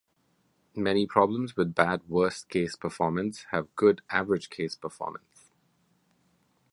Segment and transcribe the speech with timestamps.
[0.75, 5.51] Many problems with bad worst-case performance have good average-case performance.